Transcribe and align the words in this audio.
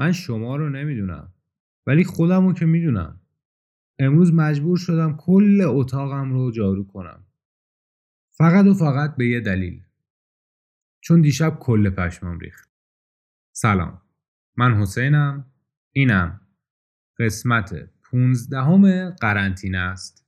من 0.00 0.12
شما 0.12 0.56
رو 0.56 0.68
نمی‌دونم 0.68 1.34
ولی 1.86 2.04
خودم 2.04 2.46
رو 2.46 2.52
که 2.52 2.66
می‌دونم. 2.66 3.20
امروز 3.98 4.34
مجبور 4.34 4.76
شدم 4.76 5.16
کل 5.16 5.62
اتاقم 5.66 6.32
رو 6.32 6.50
جارو 6.50 6.84
کنم. 6.86 7.26
فقط 8.30 8.66
و 8.66 8.74
فقط 8.74 9.16
به 9.16 9.26
یه 9.28 9.40
دلیل. 9.40 9.82
چون 11.00 11.20
دیشب 11.20 11.58
کل 11.60 11.90
پشمام 11.90 12.38
ریخت. 12.38 12.70
سلام. 13.52 14.02
من 14.56 14.74
حسینم. 14.74 15.52
اینم. 15.92 16.40
قسمت 17.18 17.90
پونزدهم 18.02 19.10
قرنطینه 19.10 19.78
است. 19.78 20.26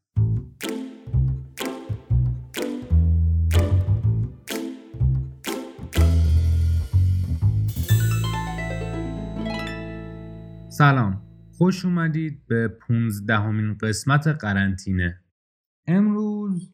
سلام. 10.72 11.22
خوش 11.50 11.84
اومدید 11.84 12.46
به 12.46 12.68
پونزدهمین 12.68 13.74
قسمت 13.74 14.26
قرنطینه. 14.26 15.20
امروز 15.86 16.72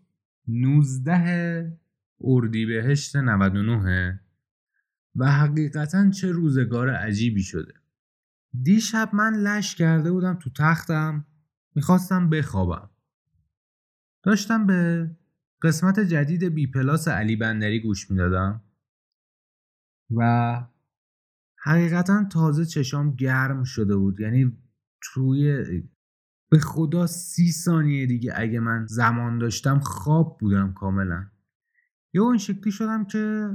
19 0.49 1.79
اردیبهشت 2.21 3.17
99 3.17 4.21
و 5.17 5.33
حقیقتا 5.33 6.11
چه 6.11 6.33
روزگار 6.33 6.91
عجیبی 6.91 7.43
شده. 7.43 7.75
دیشب 8.63 9.11
من 9.13 9.35
لش 9.35 9.75
کرده 9.75 10.13
بودم 10.13 10.35
تو 10.35 10.51
تختم 10.51 11.27
می‌خواستم 11.75 12.31
بخوابم. 12.31 12.91
داشتم 14.23 14.67
به 14.67 15.11
قسمت 15.63 16.01
جدید 16.01 16.45
بی 16.45 16.67
پلاس 16.67 17.09
علی 17.09 17.37
بندری 17.37 17.81
گوش 17.81 18.11
می‌دادم 18.11 18.63
و 20.11 20.78
حقیقتا 21.69 22.25
تازه 22.25 22.65
چشام 22.65 23.15
گرم 23.15 23.65
شده 23.65 23.97
بود. 23.97 24.21
یعنی 24.21 24.59
توی 25.03 25.65
به 26.51 26.59
خدا 26.59 27.07
سی 27.07 27.53
ثانیه 27.53 28.07
دیگه 28.07 28.33
اگه 28.37 28.61
من 28.61 28.87
زمان 28.87 29.39
داشتم 29.39 29.79
خواب 29.79 30.39
بودم 30.41 30.73
کاملا. 30.73 31.27
یا 32.15 32.23
اون 32.23 32.39
شکلی 32.39 32.73
شدم 32.73 33.05
که 33.05 33.49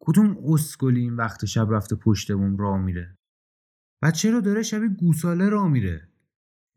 کدوم 0.00 0.36
اسکلی 0.44 1.00
این 1.00 1.16
وقت 1.16 1.44
شب 1.44 1.68
رفته 1.70 1.96
پشت 1.96 2.32
بوم 2.32 2.56
راه 2.56 2.78
میره؟ 2.78 3.18
بچه 4.02 4.30
رو 4.30 4.40
داره 4.40 4.62
شبیه 4.62 4.88
گوساله 4.88 5.48
راه 5.48 5.68
میره؟ 5.68 6.08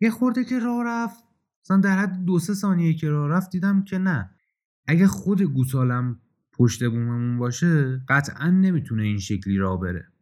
یه 0.01 0.09
خورده 0.09 0.43
که 0.43 0.59
راه 0.59 0.83
رفت 0.85 1.23
مثلا 1.65 1.77
در 1.77 1.97
حد 1.97 2.25
دو 2.25 2.39
سه 2.39 2.53
ثانیه 2.53 2.93
که 2.93 3.09
راه 3.09 3.29
رفت 3.29 3.49
دیدم 3.51 3.83
که 3.83 3.97
نه. 3.97 4.35
اگه 4.87 5.07
خود 5.07 5.41
گوسالم 5.41 6.19
پشت 6.51 6.83
بوممون 6.83 7.37
باشه 7.37 8.01
قطعا 8.09 8.49
نمی‌تونه 8.49 9.03
این 9.03 9.19
شکلی 9.19 9.57
راه 9.57 9.79
بره. 9.79 10.12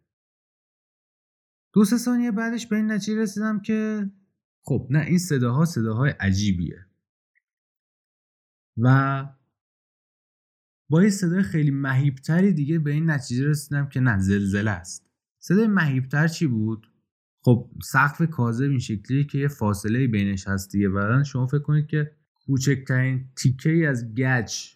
دو 1.74 1.86
سه 1.86 1.98
ثانیه 1.98 2.32
بعدش 2.32 2.68
به 2.68 2.76
این 2.76 2.92
نتیجه 2.92 3.22
رسیدم 3.22 3.60
که 3.60 4.10
خب 4.64 4.88
نه 4.90 5.00
این 5.00 5.18
صداها 5.18 5.66
صداهای 5.66 6.12
عجیبیه. 6.12 6.86
و 8.78 9.26
با 10.90 11.04
یه 11.04 11.10
صدای 11.10 11.44
خیلی 11.44 11.72
مهیبتری 11.72 12.54
دیگه 12.54 12.80
به 12.80 12.92
این 12.92 13.10
نتیجه 13.10 13.48
رسیدم 13.48 13.90
که 13.90 14.00
نه 14.00 14.20
زلزله 14.20 14.72
است. 14.72 15.08
صدای 15.40 15.68
مهیبتر 15.68 16.28
چی 16.28 16.48
بود؟ 16.48 16.88
خب 17.44 17.72
سقف 17.84 18.22
کاذب 18.30 18.70
این 18.70 18.80
شکلیه 18.80 19.24
که 19.24 19.38
یه 19.38 19.48
فاصله 19.48 20.08
بینش 20.08 20.48
هست 20.48 20.72
دیگه 20.72 20.90
بعدا 20.90 21.24
شما 21.24 21.48
فکر 21.48 21.60
کنید 21.62 21.88
که 21.88 22.12
کوچکترین 22.46 23.30
تیکه 23.36 23.70
ای 23.70 23.86
از 23.86 24.14
گچ 24.14 24.76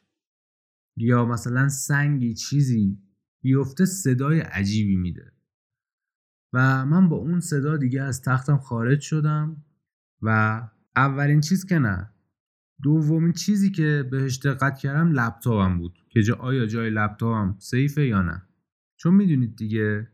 یا 0.98 1.26
مثلا 1.26 1.70
سنگی 1.70 2.34
چیزی 2.34 2.98
بیفته 3.42 3.86
صدای 3.86 4.40
عجیبی 4.40 4.96
میده. 4.96 5.35
و 6.56 6.86
من 6.86 7.10
با 7.10 7.16
اون 7.16 7.40
صدا 7.40 7.78
دیگه 7.78 8.02
از 8.02 8.22
تختم 8.22 8.58
خارج 8.58 9.02
شدم 9.02 9.64
و 10.22 10.62
اولین 10.96 11.42
چیز 11.42 11.66
که 11.66 11.80
نه 11.80 12.12
دومین 12.84 13.34
چیزی 13.34 13.72
که 13.72 14.08
بهش 14.12 14.38
دقت 14.38 14.78
کردم 14.78 15.12
لپتاپم 15.12 15.78
بود 15.78 15.98
که 16.10 16.22
جا 16.22 16.36
آیا 16.36 16.66
جای 16.66 16.90
لپتاپم 16.90 17.56
سیفه 17.60 18.06
یا 18.06 18.22
نه. 18.22 18.48
چون 18.98 19.14
می‌دونید 19.14 19.56
دیگه 19.56 20.12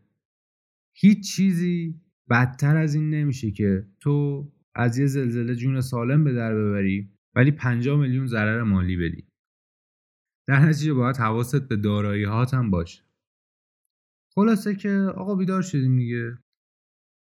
هیچ 0.94 1.36
چیزی 1.36 2.00
بدتر 2.30 2.76
از 2.76 2.94
این 2.94 3.10
نمیشه 3.10 3.50
که 3.50 3.86
تو 4.00 4.46
از 4.74 4.98
یه 4.98 5.06
زلزله 5.06 5.54
جون 5.54 5.80
سالم 5.80 6.24
به 6.24 6.32
در 6.32 6.54
ببری 6.54 7.10
ولی 7.34 7.50
50 7.50 8.00
میلیون 8.00 8.26
ضرر 8.26 8.62
مالی 8.62 8.96
بدی. 8.96 9.26
در 10.46 10.58
نتیجه 10.58 10.94
باید 10.94 11.16
حواست 11.16 11.68
به 11.68 11.76
دارایی 11.76 12.24
هاتم 12.24 12.70
باشه. 12.70 13.02
خلاصه 14.34 14.74
که 14.74 14.90
آقا 15.16 15.34
بیدار 15.34 15.62
شدیم 15.62 15.96
دیگه. 15.96 16.38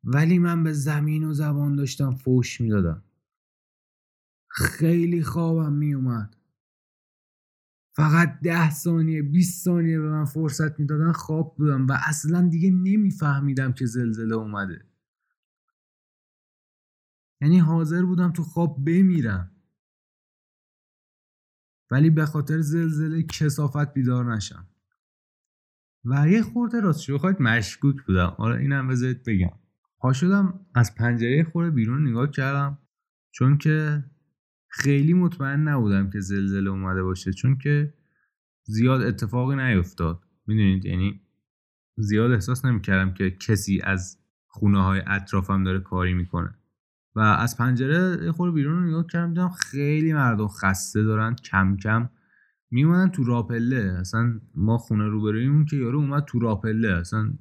ولی 0.05 0.39
من 0.39 0.65
به 0.65 0.73
زمین 0.73 1.25
و 1.25 1.33
زبان 1.33 1.77
داشتم 1.77 2.15
فوش 2.15 2.61
می‌دادم. 2.61 3.05
خیلی 4.49 5.23
خوابم 5.23 5.73
میومد. 5.73 6.37
فقط 7.97 8.41
ده 8.41 8.71
ثانیه 8.71 9.23
20 9.23 9.65
ثانیه 9.65 9.99
به 9.99 10.09
من 10.09 10.25
فرصت 10.25 10.81
می‌دادن 10.81 11.13
خواب 11.13 11.57
بودم 11.57 11.87
و 11.87 11.93
اصلا 12.07 12.49
دیگه 12.49 12.71
نمیفهمیدم 12.71 13.73
که 13.73 13.87
زلزله 13.87 14.35
اومده. 14.35 14.87
یعنی 17.41 17.59
حاضر 17.59 18.05
بودم 18.05 18.33
تو 18.33 18.43
خواب 18.43 18.85
بمیرم. 18.85 19.51
ولی 21.91 22.11
به 22.11 22.27
خاطر 22.27 22.61
زلزله 22.61 23.23
کسافت 23.23 23.95
بیدار 23.95 24.35
نشم. 24.35 24.69
و 26.05 26.29
یه 26.29 26.43
خورده 26.43 26.81
راست 26.81 27.03
شو 27.03 27.19
خواهید 27.19 27.43
مشکوک 27.43 27.97
بودم. 28.07 28.35
حالا 28.39 28.55
اینم 28.55 28.89
بذارید 28.89 29.23
بگم. 29.27 29.51
پا 29.99 30.13
شدم 30.13 30.61
از 30.75 30.95
پنجره 30.95 31.45
خورده 31.45 31.71
بیرون 31.71 32.09
نگاه 32.09 32.31
کردم. 32.31 32.79
چون 33.31 33.59
که 33.59 34.05
خیلی 34.69 35.15
مطمئن 35.15 35.69
نبودم 35.69 36.11
که 36.11 36.21
زلزله 36.21 36.71
اومده 36.71 37.03
باشه. 37.03 37.33
چون 37.33 37.59
که 37.59 37.95
زیاد 38.65 39.03
اتفاقی 39.03 39.57
نیفتاد. 39.57 40.21
می‌دونید؟ 40.47 40.85
یعنی 40.85 41.21
زیاد 41.97 42.31
احساس 42.31 42.65
نمی‌کردم 42.65 43.15
که 43.15 43.31
کسی 43.31 43.81
از 43.85 44.19
خونه 44.47 44.83
های 44.83 45.03
اطرافم 45.07 45.65
داره 45.65 45.81
کاری 45.81 46.15
می‌کنه. 46.15 46.55
و 47.15 47.21
از 47.21 47.57
پنجره 47.57 48.33
خور 48.33 48.53
بیرون 48.53 48.83
رو 48.83 48.89
نگاه 48.89 49.07
کردم. 49.07 49.29
دیدم 49.29 49.49
خیلی 49.49 50.13
مردم 50.13 50.49
خسته 50.49 51.03
دارن 51.03 51.35
کم 51.35 51.77
کم 51.77 52.09
میومدن 52.71 53.09
تو 53.09 53.25
راپله 53.25 53.97
اصلا 54.01 54.41
ما 54.55 54.79
خونه 54.79 55.07
روبرویمون 55.07 55.65
که 55.65 55.77
یارو 55.77 55.99
اومد 55.99 56.25
تو 56.25 56.39
راپله 56.39 56.89
اصلا 56.89 57.33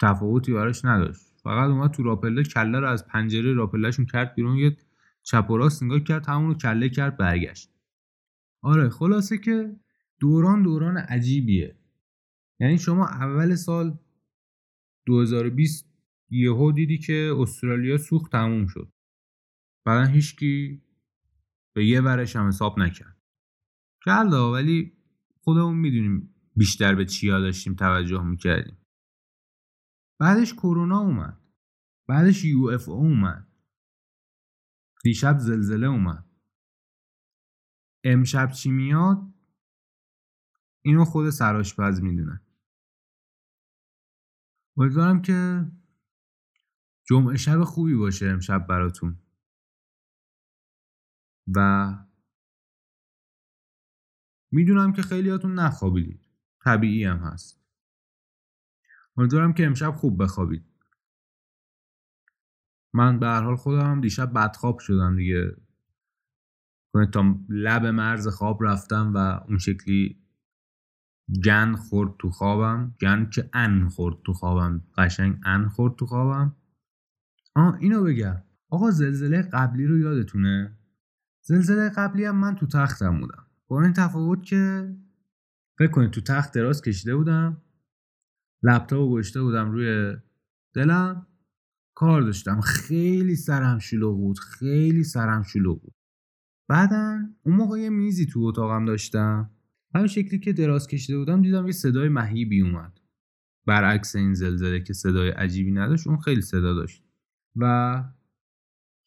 تفاوتی 0.00 0.52
براش 0.52 0.84
نداشت. 0.84 1.20
فقط 1.42 1.70
اومد 1.70 1.90
تو 1.90 2.02
راپله 2.02 2.42
کله 2.42 2.80
رو 2.80 2.88
از 2.88 3.06
پنجره 3.06 3.52
راپلهشون 3.52 4.06
کرد 4.06 4.34
بیرون 4.34 4.56
یه 4.56 4.76
چپ 5.22 5.50
و 5.50 5.56
راست 5.56 5.82
نگاه 5.82 6.00
کرد 6.00 6.26
همون 6.26 6.48
رو 6.48 6.54
کله 6.54 6.88
کرد 6.88 7.16
برگشت. 7.16 7.70
آره 8.62 8.88
خلاصه 8.88 9.38
که 9.38 9.76
دوران 10.20 10.62
دوران 10.62 10.96
عجیبیه. 10.96 11.76
یعنی 12.60 12.78
شما 12.78 13.06
اول 13.06 13.54
سال 13.54 13.98
2020 15.06 15.88
یهو 16.30 16.72
دیدی 16.72 16.98
که 16.98 17.34
استرالیا 17.38 17.98
سوخت 17.98 18.32
تموم 18.32 18.66
شد. 18.66 18.92
بعدا 19.84 20.10
هیچکی 20.10 20.82
به 21.74 21.86
یه 21.86 22.00
ورش 22.00 22.36
هم 22.36 22.48
حساب 22.48 22.78
نکرد. 22.78 23.13
کرده 24.04 24.36
ولی 24.36 24.98
خودمون 25.40 25.76
می‌دونیم 25.76 26.34
بیشتر 26.56 26.94
به 26.94 27.04
چیا 27.04 27.40
داشتیم 27.40 27.74
توجه 27.74 28.22
می‌کردیم. 28.22 28.78
بعدش 30.20 30.54
کرونا 30.54 30.98
اومد. 30.98 31.40
بعدش 32.08 32.44
یو 32.44 32.66
اف 32.66 32.88
او 32.88 33.04
اومد. 33.04 33.48
دیشب 35.04 35.38
زلزله 35.38 35.86
اومد. 35.86 36.26
امشب 38.04 38.50
چی 38.50 38.70
میاد؟ 38.70 39.34
اینو 40.82 41.04
خود 41.04 41.30
سراشپز 41.30 42.02
می‌دونه. 42.02 42.40
امیدوارم 44.76 45.22
که 45.22 45.66
جمعه 47.04 47.36
شب 47.36 47.64
خوبی 47.64 47.94
باشه 47.94 48.26
امشب 48.26 48.66
براتون. 48.66 49.18
و 51.56 51.88
می‌دونم 54.54 54.92
که 54.92 55.02
خیلیاتون 55.02 55.54
نخوابیدید. 55.54 56.28
طبیعی 56.64 57.04
هم 57.04 57.16
هست. 57.16 57.60
امیدوارم 59.16 59.52
که 59.52 59.66
امشب 59.66 59.90
خوب 59.90 60.22
بخوابید. 60.22 60.64
من 62.92 63.18
به 63.18 63.26
هر 63.26 63.42
حال 63.42 63.56
خودم 63.56 63.90
هم 63.90 64.00
دیشب 64.00 64.32
بدخواب 64.32 64.78
شدم 64.78 65.16
دیگه. 65.16 65.56
تا 67.12 67.38
لب 67.48 67.86
مرز 67.86 68.28
خواب 68.28 68.64
رفتم 68.64 69.12
و 69.14 69.16
اون 69.48 69.58
شکلی 69.58 70.22
گن 71.44 71.74
خورد 71.74 72.16
تو 72.18 72.30
خوابم. 72.30 72.94
گن 73.00 73.30
که 73.30 73.50
ان 73.52 73.88
خورد 73.88 74.16
تو 74.24 74.32
خوابم؟ 74.32 74.84
قشنگ 74.96 75.40
ان 75.44 75.68
خورد 75.68 75.94
تو 75.96 76.06
خوابم. 76.06 76.56
آه 77.54 77.76
اینو 77.80 78.04
بگم. 78.04 78.42
آقا 78.68 78.90
زلزله 78.90 79.42
قبلی 79.42 79.86
رو 79.86 79.98
یادتونه؟ 79.98 80.78
زلزله 81.42 81.88
قبلی 81.88 82.24
هم 82.24 82.36
من 82.36 82.56
تو 82.56 82.66
تختم 82.66 83.20
بودم. 83.20 83.43
این 83.82 83.92
تفاوت 83.92 84.42
که 84.42 84.94
فکر 85.78 85.90
کنید 85.90 86.10
تو 86.10 86.20
تخت 86.20 86.54
دراز 86.54 86.82
کشیده 86.82 87.16
بودم 87.16 87.62
لپتاپ 88.62 89.10
گشته 89.10 89.42
بودم 89.42 89.70
روی 89.70 90.16
دلم 90.74 91.26
کار 91.94 92.22
داشتم. 92.22 92.60
خیلی 92.60 93.36
سرم 93.36 93.78
شلوغ 93.78 94.16
بود 94.16 94.38
خیلی 94.38 95.04
سرم 95.04 95.42
شلوغ 95.42 95.82
بود. 95.82 95.94
بعدا 96.68 97.18
اون 97.42 97.56
موقع 97.56 97.78
یه 97.78 97.90
میزی 97.90 98.26
تو 98.26 98.40
اتاقم 98.40 98.84
داشتم. 98.84 99.50
همین 99.94 100.06
شکلی 100.06 100.38
که 100.38 100.52
دراز 100.52 100.86
کشیده 100.86 101.18
بودم 101.18 101.42
دیدم 101.42 101.66
یه 101.66 101.72
صدای 101.72 102.08
مهیبی 102.08 102.60
اومد. 102.60 103.00
برعکس 103.66 104.16
این 104.16 104.34
زلزله 104.34 104.80
که 104.80 104.92
صدای 104.92 105.30
عجیبی 105.30 105.72
نداشت 105.72 106.06
اون 106.06 106.20
خیلی 106.20 106.42
صدا 106.42 106.74
داشت. 106.74 107.04
و 107.56 108.04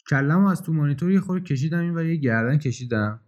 کلم 0.09 0.45
از 0.45 0.61
تو 0.61 0.73
مانیتور 0.73 1.11
یه 1.11 1.19
خورده 1.19 1.43
کشیدم 1.43 1.79
این 1.79 1.97
و 1.97 2.03
یه 2.03 2.15
گردن 2.15 2.57
کشیدم. 2.57 3.19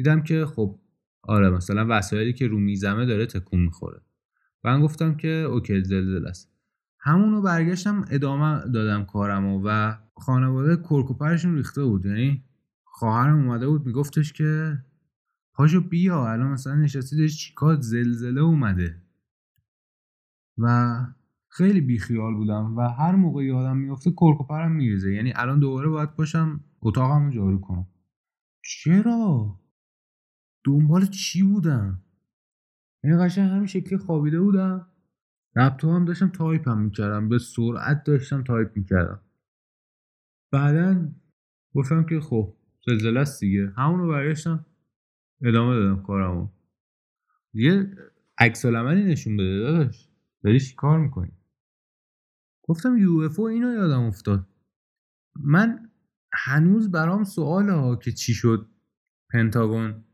دیدم 0.00 0.22
که 0.22 0.46
خب 0.46 0.78
آره 1.22 1.50
مثلا 1.50 1.86
وسایلی 1.88 2.32
که 2.32 2.46
رو 2.46 2.58
میزمه 2.58 3.06
داره 3.06 3.26
تکون 3.26 3.60
می‌خوره. 3.60 4.00
من 4.64 4.80
گفتم 4.80 5.14
که 5.14 5.28
اوکی 5.28 5.84
زلزله 5.84 6.28
است. 6.28 6.50
همونو 6.98 7.42
برگشتم 7.42 8.04
ادامه 8.10 8.60
دادم 8.72 9.04
کارمو 9.04 9.62
و 9.64 9.94
خانواده 10.16 10.76
کرکوپرشون 10.76 11.56
ریخته 11.56 11.84
بود. 11.84 12.06
یعنی 12.06 12.44
خواهرم 12.84 13.38
اومده 13.38 13.68
بود 13.68 13.86
میگفتش 13.86 14.32
که 14.32 14.78
پاشو 15.54 15.80
بیا 15.80 16.32
الان 16.32 16.52
مثلا 16.52 16.74
نشستی 16.74 17.16
داری 17.16 17.28
چیکار 17.28 17.80
زلزله 17.80 18.40
اومده. 18.40 19.02
و 20.58 20.96
خیلی 21.48 21.80
بیخیال 21.80 22.34
بودم 22.34 22.76
و 22.76 22.80
هر 22.80 23.14
موقع 23.14 23.44
یادم 23.44 23.76
میفته 23.76 24.10
کرک 24.10 24.44
و 24.44 24.51
پرم 24.51 24.72
میریزه. 24.72 25.14
یعنی 25.14 25.32
الان 25.36 25.60
دوباره 25.60 25.88
باید 25.88 26.16
باشم 26.16 26.64
اتاقمو 26.82 27.30
جارو 27.30 27.60
کنم. 27.60 27.86
چرا؟ 28.62 29.60
دنبال 30.64 31.06
چی 31.06 31.42
بودم 31.42 32.02
یعنی 33.04 33.16
قشنگ 33.16 33.50
همین 33.50 33.66
شکلی 33.66 33.98
خوابیده 33.98 34.40
بودم. 34.40 34.86
لپتاپ 35.56 35.90
هم 35.90 36.04
داشتم 36.04 36.28
تایپ 36.28 36.68
هم 36.68 36.82
می‌کردم. 36.82 37.28
به 37.28 37.38
سرعت 37.38 38.04
داشتم 38.04 38.42
تایپ 38.42 38.76
می‌کردم. 38.76 39.20
بعدا 40.52 41.12
گفتم 41.74 42.04
که 42.04 42.20
خب 42.20 42.56
زلزله 42.86 43.20
است 43.20 43.40
دیگه. 43.40 43.72
همونو 43.76 44.08
برگشتم 44.08 44.66
ادامه 45.42 45.74
دادم 45.74 46.02
کارمو. 46.02 46.48
یه 47.54 47.96
عکس 48.38 48.64
نشون 48.64 49.36
بده 49.36 49.58
داداش. 49.58 50.08
داری 50.44 50.60
کار 50.76 50.98
می‌کنی؟ 51.00 51.32
گفتم 52.62 52.96
یو 52.96 53.18
اف 53.18 53.40
اینو 53.40 53.72
یادم 53.72 54.02
افتاد. 54.02 54.46
من 55.36 55.90
هنوز 56.32 56.90
برام 56.90 57.24
سوال 57.24 57.68
ها 57.68 57.96
که 57.96 58.12
چی 58.12 58.34
شد. 58.34 58.68
پنتاگون. 59.32 60.04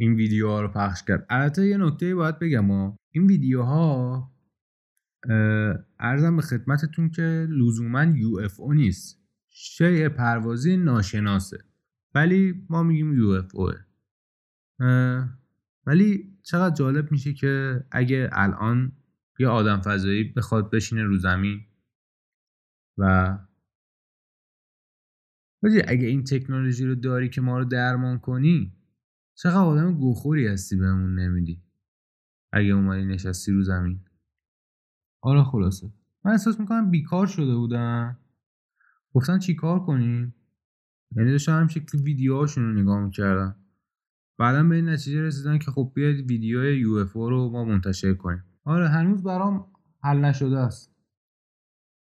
این 0.00 0.14
ویدیوها 0.14 0.60
رو 0.60 0.68
پخش 0.68 1.02
کرد. 1.02 1.26
البته 1.30 1.66
یه 1.66 1.76
نکته 1.76 2.14
باید 2.14 2.38
بگم 2.38 2.70
ها 2.70 2.98
این 3.10 3.26
ویدیوها 3.26 4.32
ارزم 5.98 6.36
به 6.36 6.42
خدمتتون 6.42 7.10
که 7.10 7.46
لزوما 7.50 8.04
یو 8.04 8.36
اف 8.36 8.60
او 8.60 8.72
نیست. 8.72 9.20
شیء 9.48 10.08
پروازی 10.08 10.76
ناشناسه. 10.76 11.58
ولی 12.14 12.66
ما 12.70 12.82
میگیم 12.82 13.12
یو 13.12 13.28
اف 13.28 13.50
اوه 13.54 13.74
ولی 15.86 16.38
چقدر 16.42 16.74
جالب 16.74 17.12
میشه 17.12 17.32
که 17.32 17.84
اگه 17.90 18.30
الان 18.32 18.92
یه 19.38 19.48
آدم 19.48 19.80
فضایی 19.80 20.24
بخواد 20.24 20.70
بشینه 20.70 21.04
رو 21.04 21.16
زمین 21.16 21.60
و 22.98 23.38
اگه 25.62 26.06
این 26.06 26.24
تکنولوژی 26.24 26.86
رو 26.86 26.94
داری 26.94 27.28
که 27.28 27.40
ما 27.40 27.58
رو 27.58 27.64
درمان 27.64 28.18
کنی 28.18 28.79
چقدر 29.42 29.58
آدم 29.58 29.94
گوخوری 29.94 30.46
هستی 30.46 30.76
بهمون 30.76 31.18
نمیدی. 31.18 31.62
اگه 32.52 32.72
اومدی 32.72 33.04
نشستی 33.04 33.52
رو 33.52 33.62
زمین. 33.62 34.04
آره 35.22 35.44
خلاصه. 35.44 35.92
من 36.24 36.30
احساس 36.30 36.60
می‌کنم 36.60 36.90
بیکار 36.90 37.26
شده 37.26 37.54
بودم. 37.54 38.18
گفتن 39.14 39.38
چی 39.38 39.54
کار 39.54 39.80
کنیم؟ 39.80 40.34
یعنی 41.16 41.30
داشتم 41.30 41.60
هم 41.60 41.68
شکل 41.68 41.98
ویدیوهاشون 41.98 42.64
رو 42.64 42.82
نگاه 42.82 43.04
می‌کردم. 43.04 43.56
بعدا 44.38 44.62
به 44.62 44.74
این 44.74 44.88
نتیجه 44.88 45.22
رسیدن 45.22 45.58
که 45.58 45.70
خب 45.70 45.92
بیاید 45.94 46.30
ویدیو 46.30 46.64
یو 46.64 46.92
اف 46.92 47.12
رو 47.12 47.50
ما 47.50 47.64
منتشر 47.64 48.14
کنیم. 48.14 48.44
آره 48.64 48.88
هنوز 48.88 49.22
برام 49.22 49.72
حل 50.02 50.24
نشده 50.24 50.58
است. 50.58 50.96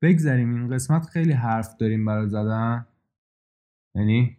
بگذریم 0.03 0.55
این 0.55 0.75
قسمت 0.75 1.07
خیلی 1.07 1.33
حرف 1.33 1.77
داریم 1.77 2.05
برای 2.05 2.29
زدن 2.29 2.87
یعنی 3.95 4.39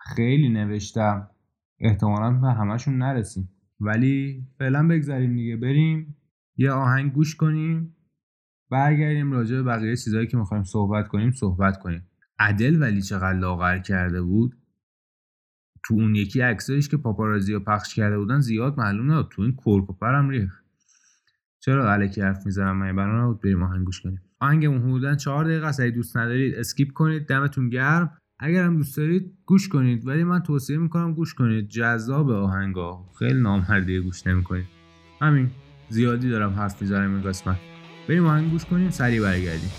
خیلی 0.00 0.48
نوشتم. 0.48 1.30
احتمالا 1.80 2.30
به 2.30 2.52
همشون 2.52 2.98
نرسیم. 2.98 3.48
ولی 3.80 4.46
فعلا 4.58 4.88
بگذریم 4.88 5.34
دیگه. 5.34 5.56
بریم 5.56 6.16
یه 6.56 6.70
آهنگ 6.70 7.12
گوش 7.12 7.36
کنیم 7.36 7.96
برگردیم 8.70 9.32
راجع 9.32 9.56
به 9.56 9.62
بقیه 9.62 9.96
چیزهایی 9.96 10.26
که 10.26 10.36
می‌خوایم 10.36 10.64
صحبت 10.64 11.08
کنیم 11.08 11.32
صحبت 11.32 11.78
کنیم. 11.78 12.10
عدل 12.38 12.82
ولی 12.82 13.02
چقدر 13.02 13.38
لاغر 13.38 13.78
کرده 13.78 14.22
بود؟ 14.22 14.56
تو 15.84 15.94
اون 15.94 16.14
یکی 16.14 16.40
عکسایش 16.40 16.88
که 16.88 16.96
پاپارازی 16.96 17.58
پخش 17.58 17.94
کرده 17.94 18.18
بودن 18.18 18.40
زیاد 18.40 18.78
معلوم 18.78 19.12
نبود. 19.12 19.30
تو 19.30 19.42
این 19.42 19.52
کورکوپرم 19.52 20.28
ریخ 20.28 20.60
چرا 21.60 21.92
علکی 21.92 22.20
حرف 22.20 22.46
می‌زنم؟ 22.46 22.76
من 22.76 22.96
بنا 22.96 23.24
نبود 23.24 23.40
بریم 23.40 23.62
آهنگ 23.62 23.84
گوش 23.84 24.00
کنیم؟ 24.00 24.20
آهنگمون 24.40 24.82
حدودا 24.82 25.14
چهار 25.14 25.44
دقیقه 25.44 25.66
است. 25.66 25.80
دوست 25.80 26.16
ندارید 26.16 26.54
اسکیپ 26.54 26.92
کنید. 26.92 27.26
دمتون 27.26 27.68
گرم. 27.68 28.18
اگر 28.44 28.64
هم 28.64 28.76
دوست 28.76 28.96
دارید 28.96 29.32
گوش 29.46 29.68
کنید. 29.68 30.06
ولی 30.06 30.24
من 30.24 30.40
توصیه 30.40 30.78
می‌کنم 30.78 31.14
گوش 31.14 31.34
کنید. 31.34 31.68
جذاب 31.68 32.30
آهنگا. 32.30 33.04
خیلی 33.18 33.40
نامردیه 33.40 34.00
گوش 34.00 34.26
نمی‌کنید. 34.26 34.66
همین. 35.20 35.50
زیادی 35.88 36.30
دارم 36.30 36.52
حرف 36.52 36.82
می‌زنم 36.82 37.14
این 37.14 37.22
قسمت. 37.22 37.56
بریم 38.08 38.26
آهنگ 38.26 38.50
گوش 38.50 38.64
کنیم 38.64 38.90
سریع 38.90 39.22
برگردیم. 39.22 39.70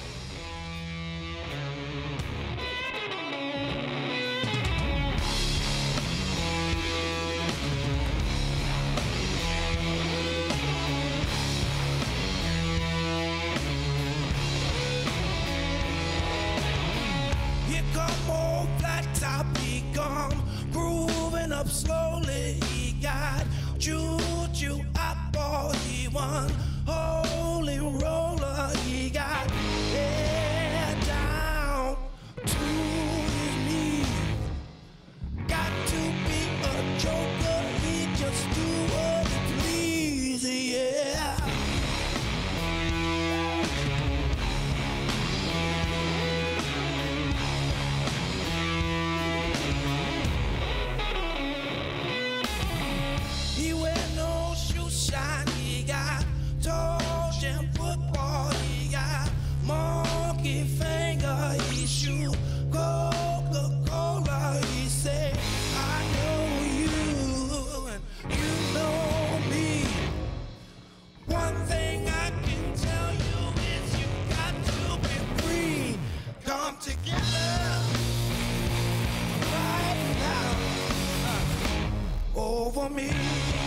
over 82.78 82.90
me. 82.90 83.65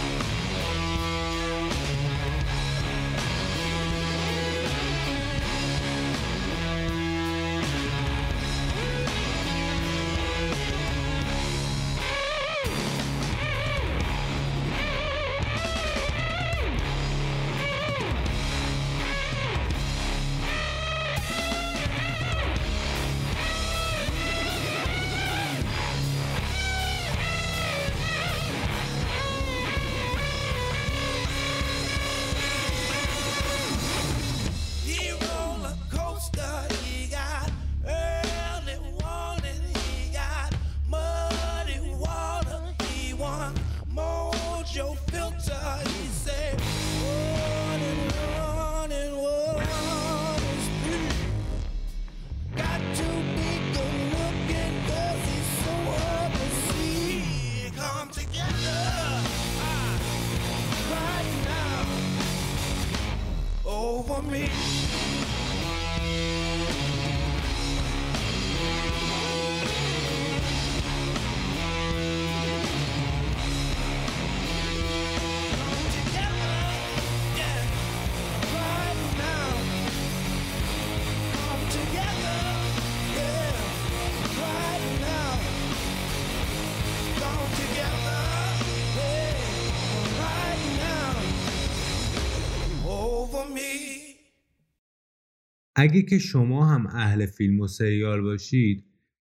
اگه 95.80 96.02
که 96.02 96.18
شما 96.18 96.66
هم 96.66 96.86
اهل 96.86 97.26
فیلم 97.26 97.60
و 97.60 97.66
سریال 97.66 98.20
باشید 98.20 98.84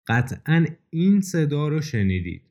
قطعا 0.07 0.67
این 0.91 1.21
صدا 1.21 1.69
رو 1.69 1.81
شنیدید. 1.81 2.43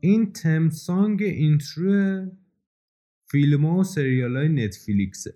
این 0.00 0.32
theme 0.32 0.70
song 0.70 1.22
intro 1.22 2.26
فیلم 3.30 3.64
و 3.64 3.84
سریال 3.84 4.36
های 4.36 4.48
نتفلیکسه 4.48 5.34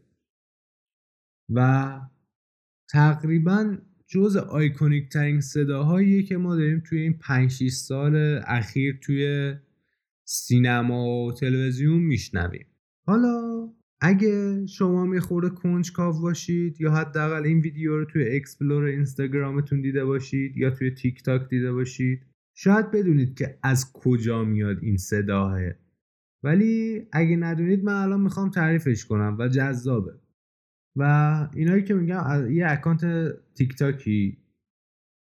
و 1.49 2.01
تقریبا 2.91 3.79
جز 4.07 4.37
iconic 4.37 5.09
ترین 5.09 5.41
صداهاییه 5.41 6.23
که 6.23 6.37
ما 6.37 6.57
داریم 6.57 6.83
توی 6.87 6.99
این 6.99 7.19
5 7.19 7.69
سال 7.69 8.41
اخیر 8.47 8.99
توی 9.03 9.55
سینما 10.25 11.25
و 11.25 11.33
تلویزیون 11.33 12.03
میشنویم. 12.03 12.67
حالا 13.07 13.69
اگه 14.01 14.67
شما 14.67 15.07
یه 15.07 15.17
خورده 15.17 15.49
کنجکاو 15.49 16.21
باشید 16.21 16.81
یا 16.81 16.93
حداقل 16.93 17.45
این 17.45 17.61
ویدیو 17.61 17.99
رو 17.99 18.05
توی 18.05 18.37
explore 18.37 18.85
اینستاگرامتون 18.85 19.81
دیده 19.81 20.05
باشید 20.05 20.57
یا 20.57 20.71
توی 20.71 20.91
تیک 20.91 21.23
تاک 21.23 21.49
دیده 21.49 21.73
باشید 21.73 22.23
شاید 22.55 22.91
بدونید 22.91 23.39
که 23.39 23.59
از 23.63 23.93
کجا 23.93 24.45
میاد 24.45 24.79
این 24.83 24.97
صدا 24.97 25.61
ولی 26.43 27.03
اگه 27.13 27.37
ندونید 27.37 27.85
من 27.85 27.93
الان 27.93 28.21
می‌خوام 28.21 28.51
تعریفش 28.51 29.05
کنم 29.05 29.37
و 29.39 29.49
جذابه. 29.49 30.13
و 30.97 31.03
اینایی 31.55 31.83
که 31.83 31.95
میگم 31.95 32.51
یه 32.51 32.67
اکانت 32.71 33.33
تیک 33.55 33.77
تاکی 33.77 34.39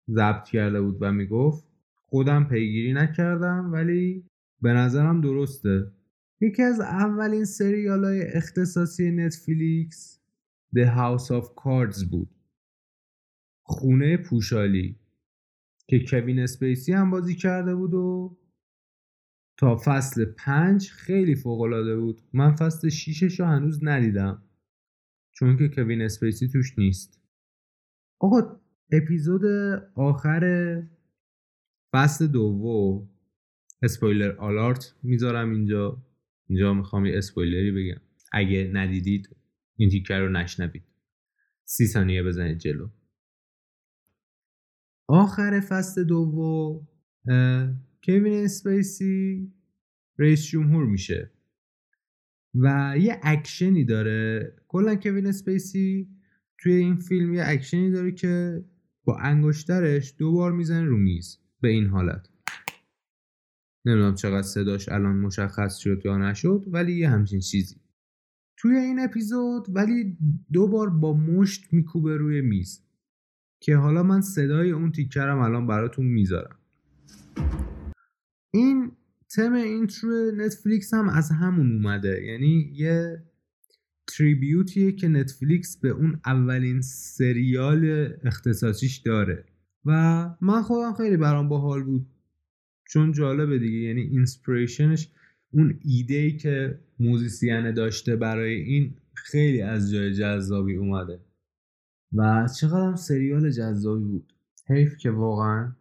ضبط 0.10 0.44
کرده 0.44 0.82
بود 0.82 0.98
و 1.02 1.12
می‌گفت 1.12 1.68
خودم 2.06 2.44
پیگیری 2.44 2.94
نکردم 2.94 3.70
ولی 3.74 4.26
به 4.62 4.74
نظرم 4.74 5.22
درسته. 5.22 5.92
یکی 6.42 6.64
از 6.64 6.80
اولین 6.80 7.46
سریال 7.46 8.06
های 8.06 8.22
اختصاصی 8.22 9.12
نتفلیکس 9.12 10.22
The 10.76 10.86
House 10.86 11.28
of 11.28 11.46
Cards 11.46 12.06
بود. 12.12 12.30
خونه 13.64 14.18
پوشالی 14.18 15.00
که 15.88 16.06
کوین 16.10 16.40
اسپیسی 16.40 16.94
هم 16.94 17.12
بازی 17.12 17.36
کرده 17.36 17.76
بود 17.76 17.94
و 17.94 18.38
تا 19.58 19.78
فصل 19.86 20.26
پنج 20.26 20.90
خیلی 20.90 21.36
فوقالعاده 21.36 21.98
بود. 21.98 22.22
من 22.34 22.56
فصل 22.56 22.90
شیشش 22.90 23.40
رو 23.40 23.46
هنوز 23.46 23.80
ندیدم 23.84 24.44
چون 25.32 25.58
که 25.58 25.68
کوین 25.68 26.02
اسپیسی 26.02 26.48
توش 26.48 26.80
نیست. 26.80 27.22
آقا 28.20 28.60
اپیزود 28.92 29.42
آخر 29.96 30.84
فصل 31.94 32.28
دوم 32.28 33.10
spoiler 33.82 34.36
alert 34.36 34.96
می‌ذارم 35.04 35.52
اینجا. 35.52 36.07
اینجا 36.48 36.74
می‌خوام 36.74 37.06
یه 37.06 37.18
اسپویلری 37.18 37.72
بگم. 37.72 38.02
اگه 38.32 38.72
ندیدید 38.74 39.36
این 39.76 39.90
تیکه 39.90 40.20
رو 40.20 40.30
نشنوید. 40.30 40.84
سی 41.66 41.88
ثانیه 41.88 42.24
بزنید 42.24 42.58
جلو. 42.58 42.90
آخر 45.08 45.60
فصل 45.60 46.04
دوم 46.04 46.88
کوین 48.04 48.44
اسپیسی 48.44 49.52
رئیس 50.18 50.46
جمهور 50.46 50.86
میشه. 50.86 51.32
و 52.56 52.96
یه 53.00 53.20
اکشنی 53.24 53.86
داره. 53.86 54.54
کلا 54.68 54.96
کوین 54.96 55.28
اسپیسی 55.28 56.08
توی 56.60 56.74
این 56.74 56.96
فیلم 56.96 57.34
یه 57.34 57.44
اکشنی 57.46 57.92
داره 57.92 58.12
که 58.12 58.64
با 59.04 59.18
انگشترش 59.18 60.16
دو 60.18 60.32
بار 60.32 60.52
می‌زنه 60.52 60.86
رو 60.86 60.98
میز. 60.98 61.40
به 61.62 61.68
این 61.68 61.88
حالت. 61.88 62.30
نمی‌دونم 63.88 64.16
چقدر 64.16 64.42
صداش 64.42 64.90
الان 64.90 65.16
مشخص 65.16 65.78
شد 65.78 66.02
یا 66.06 66.18
نشد 66.18 66.64
ولی 66.68 66.94
یه 66.94 67.10
همچین 67.10 67.40
چیزی. 67.40 67.76
توی 68.58 68.76
این 68.78 69.00
اپیزود 69.00 69.66
ولی 69.70 70.18
دو 70.54 70.68
بار 70.68 70.90
با 70.90 71.14
مشت 71.14 71.74
میکوبه 71.74 72.18
روی 72.18 72.42
میز. 72.42 72.84
که 73.60 73.76
حالا 73.76 74.04
من 74.04 74.22
صدای 74.22 74.72
اون 74.72 74.92
تیکه 74.92 75.26
رم 75.26 75.40
الان 75.40 75.68
براتون 75.68 76.06
می‌ذارم. 76.06 76.56
این 78.54 78.92
theme 79.30 79.54
intro 79.54 80.32
نتفلیکس 80.36 80.94
هم 80.94 81.10
از 81.10 81.32
همون 81.32 81.72
اومده. 81.72 82.24
یعنی 82.24 82.72
یه 82.74 83.24
tribute 84.08 84.73
یه 84.73 84.92
که 84.92 85.08
نتفلیکس 85.08 85.78
به 85.78 85.90
اون 85.90 86.20
اولین 86.26 86.82
سریال 86.82 88.14
اختصاصیش 88.24 88.98
داره. 88.98 89.46
و 89.86 89.92
من 90.42 90.62
خودم 90.62 90.94
خیلی 90.94 91.18
برام 91.18 91.50
باحال 91.50 91.84
بود. 91.84 92.06
چون 92.90 93.12
جالبه 93.12 93.60
دیگه 93.60 93.78
یعنی 93.78 94.02
inspiration 94.02 94.95
ش 94.95 95.12
اون 95.52 95.80
ایده 95.84 96.16
ای 96.16 96.38
که 96.38 96.80
musician 97.00 97.72
داشته 97.72 98.16
برای 98.16 98.54
این 98.54 98.96
خیلی 99.14 99.62
از 99.62 99.92
جای 99.92 100.14
جذابی 100.14 100.76
اومده. 100.76 101.20
و 102.14 102.48
چقدر 102.60 102.96
سریال 102.96 103.50
جذابی 103.52 104.04
بود. 104.04 104.34
حیف 104.68 104.98
که 104.98 105.12
واقعا 105.12 105.76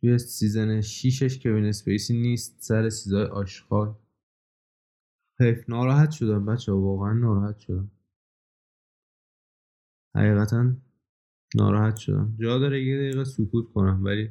توی 0.00 0.18
season 0.18 0.80
شیشش 0.80 1.38
که 1.38 1.50
اسپیسی 1.50 2.20
نیست 2.20 2.56
سر 2.60 2.88
چیزای 2.88 3.24
آشغال. 3.24 3.94
حیف 5.40 5.70
ناراحت 5.70 6.10
شدم 6.10 6.46
بچه 6.46 6.72
واقعا 6.72 7.12
ناراحت 7.12 7.58
شدم. 7.58 7.90
حقیقتا 10.14 10.76
ناراحت 11.54 11.96
شدم. 11.96 12.36
جا 12.40 12.58
داره 12.58 12.84
یه 12.84 12.96
دقیقه 12.96 13.24
سکوت 13.24 13.72
کنم 13.72 14.04
ولی 14.04 14.30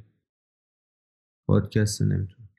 پادکست 1.49 2.01
نمی‌تونم. 2.01 2.49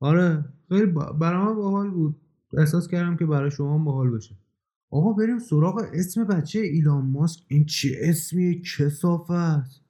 آره 0.00 0.44
خیلی 0.68 0.86
برای 1.20 1.46
من 1.46 1.54
باحال 1.54 1.90
بود. 1.90 2.20
احساس 2.58 2.88
کردم 2.88 3.16
که 3.16 3.26
برای 3.26 3.50
شما 3.50 3.78
باحال 3.78 4.10
بشه. 4.10 4.36
آقا 4.90 5.12
بریم 5.12 5.38
سراغ 5.38 5.76
اسم 5.92 6.24
بچه 6.24 6.58
ایلان 6.58 7.06
ماسک. 7.06 7.44
این 7.48 7.66
چه 7.66 8.14
کسافت 8.78 9.84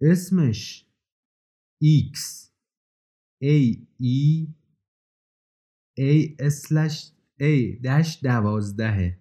اسمش 0.00 0.86
X 1.84 2.18
A 3.44 3.76
E 4.02 4.46
A 5.98 6.36
slash 6.50 7.12
A 7.40 7.82
دش 7.84 8.20
دوازدهه. 8.22 9.20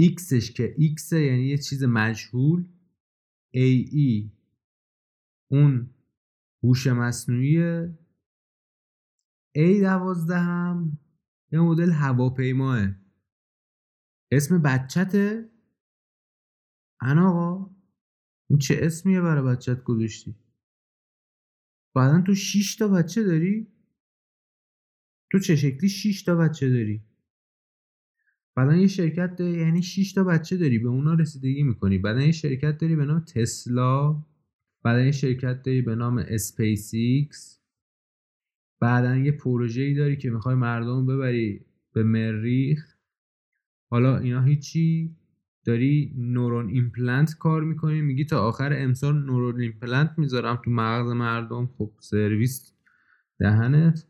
Xش 0.00 0.52
که 0.52 0.76
X 0.78 1.12
یعنی 1.12 1.42
یه 1.42 1.58
چیز 1.58 1.84
مجهول. 1.84 2.64
A 3.54 3.84
E 3.92 4.35
اون 5.50 5.90
هوش 6.62 6.86
مصنوعی 6.86 7.86
A 9.58 9.80
دوازده 9.80 10.38
هم 10.38 10.98
یه 11.52 11.60
مدل 11.60 11.90
هواپیماه. 11.90 12.88
اسم 14.32 14.62
بچته 14.62 15.50
انا 17.00 17.30
آقا. 17.30 17.76
این 18.50 18.58
چه 18.58 18.78
اسمیه 18.82 19.20
برای 19.20 19.56
بچت 19.56 19.84
گذاشتی؟ 19.84 20.34
بعدا 21.94 22.22
تو 22.26 22.34
6 22.34 22.76
تا 22.76 22.88
بچه 22.88 23.22
داری؟ 23.24 23.72
تو 25.32 25.38
چه 25.38 25.56
شکلی 25.56 25.88
6 25.88 26.22
تا 26.22 26.36
بچه 26.36 26.70
داری؟ 26.70 27.02
بعدا 28.56 28.76
یه 28.76 28.86
شرکت 28.86 29.36
داری 29.36 29.58
یعنی 29.58 29.82
6 29.82 30.12
تا 30.12 30.24
بچه 30.24 30.56
داری 30.56 30.78
به 30.78 30.88
اونا 30.88 31.14
رسیدگی 31.14 31.62
می‌کنی. 31.62 31.98
بعدا 31.98 32.20
یه 32.20 32.32
شرکت 32.32 32.78
داری 32.78 32.96
به 32.96 33.04
نام 33.04 33.20
تسلا. 33.20 34.24
بعدا 34.86 35.02
یه 35.02 35.10
شرکت 35.12 35.62
داری 35.62 35.82
به 35.82 35.94
نام 35.94 36.18
اسپیس 36.28 36.94
ایکس 36.94 37.60
بعدا 38.80 39.16
یه 39.16 39.32
پروژه 39.32 39.82
ای 39.82 39.94
داری 39.94 40.16
که 40.16 40.30
می‌خوای 40.30 40.54
مردم 40.54 41.06
ببری 41.06 41.66
به 41.92 42.02
مریخ. 42.02 42.96
حالا 43.90 44.18
اینا 44.18 44.42
هیچی. 44.42 45.16
داری 45.64 46.14
neuron 46.18 46.68
implant 46.68 47.34
کار 47.38 47.64
می‌کنی. 47.64 48.00
میگی 48.02 48.24
تا 48.24 48.42
آخر 48.42 48.72
امسال 48.82 49.24
neuron 49.26 49.60
implant 49.60 50.14
می‌ذارم 50.18 50.60
تو 50.64 50.70
مغز 50.70 51.10
مردم. 51.10 51.66
خب 51.66 51.92
سرویس 52.00 52.72
دهنت. 53.38 54.06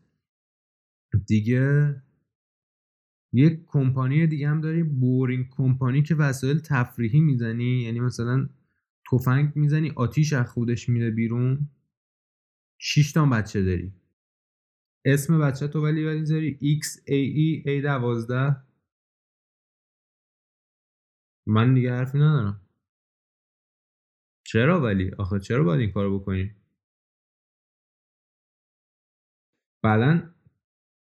دیگه 1.27 1.95
یک 3.33 3.59
کمپانی 3.65 4.27
دیگه 4.27 4.49
هم 4.49 4.61
داری. 4.61 4.83
Boring 4.83 5.45
Company 5.51 6.03
که 6.03 6.15
وسایل 6.15 6.59
تفریحی 6.59 7.19
می‌زنی. 7.19 7.83
یعنی 7.83 7.99
مثلا 7.99 8.49
تفنگ 9.11 9.55
می‌زنی 9.55 9.91
آتیش 9.95 10.33
از 10.33 10.49
خودش 10.49 10.89
میره 10.89 11.11
بیرون. 11.11 11.69
6 12.79 13.11
تا 13.11 13.25
بچه 13.25 13.63
داری. 13.63 13.93
اسم 15.05 15.39
بچه 15.39 15.67
تو 15.67 15.83
ولی 15.83 16.05
ولی 16.05 16.25
داری. 16.25 16.79
XAE 16.81 17.65
A12 17.65 18.55
من 21.47 21.73
دیگه 21.73 21.91
حرفی 21.91 22.17
ندارم. 22.17 22.61
چرا 24.45 24.81
ولی؟ 24.81 25.11
آخه 25.17 25.39
چرا 25.39 25.63
باید 25.63 25.79
این 25.79 25.91
کارو 25.91 26.19
بکنی 26.19 26.55
بعدا 29.83 30.33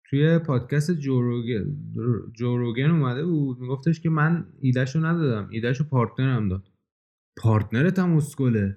توی 0.04 0.38
پادکست 0.38 0.90
جوروگن 2.32 2.90
اومده 2.90 3.24
بود. 3.26 3.58
میگفتش 3.58 4.00
که 4.00 4.10
من 4.10 4.52
ایدهشو 4.60 5.06
ندادم. 5.06 5.48
ایدهشو 5.50 5.84
پارتنرم 5.88 6.48
داد. 6.48 6.77
پارتنرت 7.38 7.98
هم 7.98 8.16
اسکله. 8.16 8.76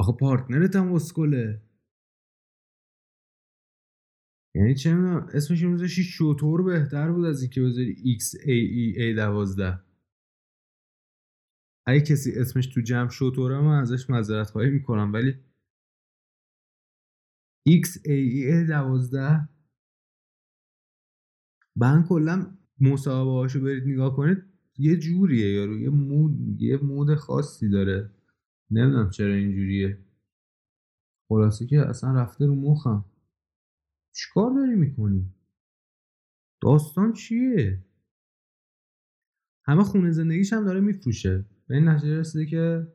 آخه 0.00 0.12
پارتنرت 0.12 0.76
هم 0.76 0.92
اسکله. 0.92 1.62
یعنی 4.56 4.74
چه 4.74 4.94
می‌دونم 4.94 5.28
اسمش 5.34 5.62
میذاشی 5.62 6.04
شوتور 6.04 6.62
بهتر 6.62 7.12
بود 7.12 7.24
از 7.24 7.42
اینکه 7.42 7.62
بذاری 7.62 8.18
XAE 8.20 8.96
A12 8.98 9.78
اگه 11.86 12.00
کسی 12.00 12.32
اسمش 12.40 12.66
تو 12.66 12.80
جمع 12.80 13.08
شوتوره 13.08 13.60
من 13.60 13.80
ازش 13.80 14.10
معذرت 14.10 14.50
خواهی 14.50 14.70
می‌کنم 14.70 15.12
ولی 15.12 15.32
XAE 17.68 18.44
A12 18.52 19.48
من 21.76 22.04
کلا 22.08 22.58
مصاحبه 22.80 23.30
هاشو 23.30 23.60
برید 23.60 23.84
نگاه 23.88 24.16
کنید. 24.16 24.49
یه 24.80 24.96
جوریه 24.96 25.54
یارو 25.54 25.78
یه 25.78 25.90
مود 25.90 26.62
یه 26.62 26.76
مود 26.76 27.14
خاصی 27.14 27.68
داره. 27.68 28.10
نمی‌دونم 28.70 29.10
چرا 29.10 29.34
اینجوریه. 29.34 29.98
خلاصه 31.28 31.66
که 31.66 31.80
اصلا 31.80 32.12
رفته 32.12 32.46
رو 32.46 32.54
مخم. 32.54 33.04
چیکار 34.14 34.50
داری 34.50 34.74
می‌کنی؟ 34.74 35.34
داستان 36.62 37.12
چیه؟ 37.12 37.84
همه 39.66 39.82
خونه 39.84 40.10
زندگیش 40.10 40.52
هم 40.52 40.64
داره 40.64 40.80
میفروشه. 40.80 41.44
به 41.66 41.74
این 41.74 41.88
نتیجه 41.88 42.18
رسیده 42.18 42.46
که 42.46 42.92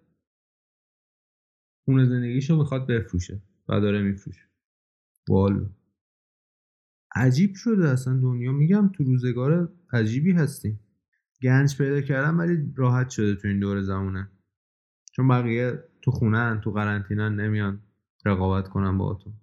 خونه 1.85 2.05
زندگیشو 2.05 2.57
می‌خواد 2.57 2.87
بفروشه 2.87 3.41
و 3.69 3.81
داره 3.81 4.01
میفروشه. 4.01 4.49
والا. 5.29 5.69
عجیب 7.15 7.55
شده 7.55 7.89
اصلا 7.89 8.19
دنیا. 8.19 8.51
میگم 8.51 8.89
تو 8.89 9.03
روزگار 9.03 9.73
عجیبی 9.93 10.31
هستیم. 10.31 10.79
گنج 11.41 11.77
پیدا 11.77 12.01
کردن 12.01 12.35
ولی 12.35 12.73
راحت 12.75 13.09
شده 13.09 13.35
تو 13.35 13.47
این 13.47 13.59
دور 13.59 13.81
زمونه. 13.81 14.31
چون 15.11 15.27
بقیه 15.27 15.83
تو 16.01 16.11
خونه 16.11 16.59
تو 16.59 16.71
قرنطینه 16.71 17.29
نمیان 17.29 17.81
رقابت 18.25 18.67
کنن 18.69 18.97
با 18.97 19.13
تو 19.13 19.33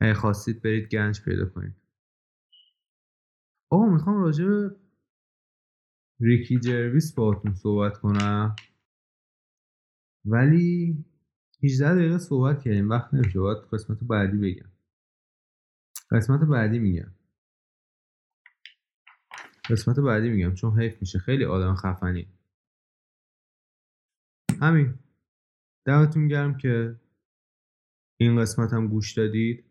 اگه 0.00 0.14
خواستید 0.14 0.62
برید 0.62 0.88
گنج 0.88 1.22
پیدا 1.24 1.46
کنید. 1.46 1.74
آقا 3.70 3.86
می‌خوام 3.86 4.22
راجع 4.22 4.44
به 4.44 4.76
ریکی 6.20 6.60
جرویس 6.60 7.14
باهاتون 7.14 7.54
صحبت 7.54 7.98
کنم. 7.98 8.56
ولی 10.24 11.04
18 11.62 11.94
دقیقه 11.94 12.18
صحبت 12.18 12.62
کردیم 12.62 12.88
وقت 12.88 13.14
نمیشه 13.14 13.40
باید 13.40 13.58
قسمت 13.72 13.98
بعدی 14.02 14.38
بگم. 14.38 14.70
قسمت 16.10 16.40
بعدی 16.40 16.78
میگم. 16.78 17.15
قسمت 19.70 20.00
بعدی 20.00 20.30
میگم 20.30 20.54
چون 20.54 20.80
حیف 20.80 21.00
میشه. 21.00 21.18
خیلی 21.18 21.44
آدم 21.44 21.74
خفنی. 21.74 22.26
همین. 24.60 24.94
دمتون 25.84 26.28
گرم 26.28 26.56
که 26.56 27.00
این 28.20 28.40
قسمت 28.40 28.72
هم 28.72 28.88
گوش 28.88 29.12
دادید. 29.12 29.64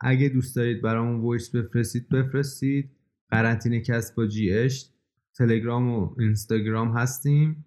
اگه 0.00 0.28
دوست 0.28 0.56
دارید 0.56 0.82
برامون 0.82 1.20
وایس 1.20 1.50
بفرستید 1.56 2.08
بفرستید. 2.08 2.90
قرنطینه 3.28 3.80
کس 3.80 4.12
با 4.12 4.26
جی 4.26 4.52
اش 4.52 4.90
تلگرام 5.34 5.90
و 5.90 6.14
اینستاگرام 6.18 6.96
هستیم. 6.96 7.64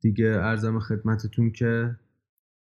دیگه 0.00 0.26
عرضم 0.26 0.78
خدمتتون 0.78 1.50
که 1.50 1.96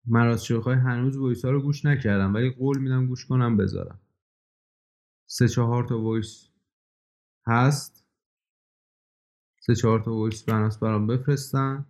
من 0.06 0.26
راستش 0.26 0.50
هنوز 0.50 1.16
voice 1.16 1.44
ها 1.44 1.50
رو 1.50 1.62
گوش 1.62 1.84
نکردم 1.84 2.34
ولی 2.34 2.50
قول 2.50 2.78
میدم 2.78 3.06
گوش 3.06 3.26
کنم 3.26 3.56
بذارم. 3.56 4.00
سه 5.26 5.48
چهار 5.48 5.84
تا 5.84 6.00
voice 6.00 6.48
هست. 7.46 8.03
سه 9.66 9.74
چهار 9.74 10.00
تا 10.00 10.14
voice 10.14 10.44
بناس 10.44 10.78
برام 10.78 11.06
بفرستن. 11.06 11.86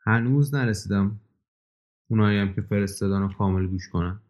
هنوز 0.00 0.54
نرسیدم 0.54 1.20
اونایی 2.10 2.38
هم 2.38 2.54
که 2.54 2.62
فرستادن 2.62 3.20
رو 3.20 3.34
کامل 3.38 3.66
گوش 3.66 3.88
کنم 3.88 4.22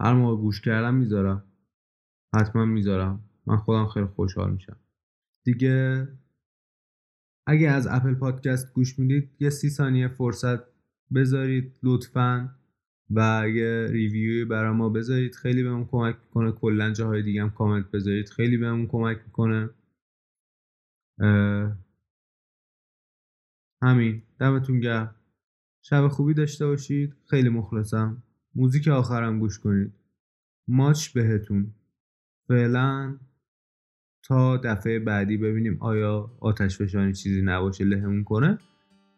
هر 0.00 0.14
موقع 0.14 0.42
گوش 0.42 0.60
کردم 0.60 0.94
می‌ذارم. 0.94 1.52
حتما 2.34 2.64
می‌ذارم. 2.64 3.24
من 3.46 3.56
خودم 3.56 3.88
خیلی 3.88 4.06
خوشحال 4.06 4.52
میشم. 4.52 4.76
دیگه 5.44 6.08
اگه 7.46 7.70
از 7.70 7.86
اپل 7.86 8.14
پادکست 8.14 8.74
گوش 8.74 8.98
می‌دید 8.98 9.36
یه 9.40 9.50
سی 9.50 9.70
ثانیه 9.70 10.08
فرصت 10.08 10.60
بذارید 11.14 11.78
لطفا. 11.82 12.58
و 13.14 13.48
یه 13.48 13.86
ریویوی 13.90 14.44
برای 14.44 14.72
ما 14.76 14.88
بذارید 14.88 15.34
خیلی 15.34 15.62
بهمون 15.62 15.84
کمک 15.84 16.16
می‌کنه. 16.24 16.52
کلا 16.52 16.92
جاهای 16.92 17.22
دیگه 17.22 17.42
هم 17.42 17.50
کامنت 17.50 17.90
بذارید 17.90 18.28
خیلی 18.28 18.56
بهمون 18.56 18.86
کمک 18.86 19.18
می‌کنه. 19.26 19.70
همین. 23.82 24.22
دمتون 24.38 24.80
گرم. 24.80 25.14
شب 25.82 26.08
خوبی 26.08 26.34
داشته 26.34 26.66
باشید. 26.66 27.14
خیلی 27.30 27.48
مخلصم. 27.48 28.22
موزیک 28.54 28.88
آخرم 28.88 29.38
گوش 29.38 29.58
کنید. 29.58 29.92
ماچ 30.68 31.08
بهتون. 31.08 31.74
فعلا 32.48 33.18
تا 34.24 34.56
دفعه 34.56 34.98
بعدی 34.98 35.36
ببینیم 35.36 35.78
آیا 35.80 36.30
آتش 36.40 36.78
فشانی 36.78 37.12
چیزی 37.12 37.42
نباشه 37.42 37.84
لهمون 37.84 38.24
کنه. 38.24 38.58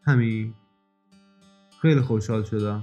همین. 0.02 0.54
خیلی 1.82 2.00
خوشحال 2.00 2.44
شدم. 2.44 2.82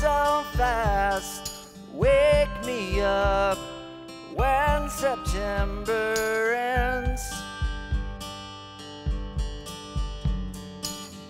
so 0.00 0.42
fast. 0.54 1.52
Wake 1.92 2.48
me 2.64 3.02
up 3.02 3.58
when 4.34 4.88
September 4.88 6.54
ends. 6.54 7.22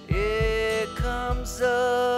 Here 0.06 0.86
comes 0.94 1.58
the 1.58 2.09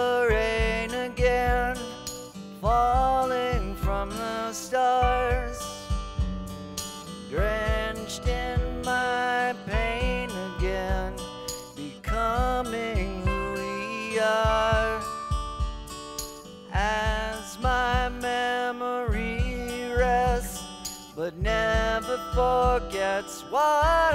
forgets 22.33 23.43
what 23.51 23.61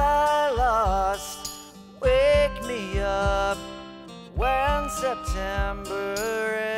I 0.01 0.51
lost. 0.57 1.53
Wake 2.01 2.65
me 2.67 2.99
up 2.99 3.59
when 4.35 4.91
September 4.91 6.15
ends. 6.19 6.78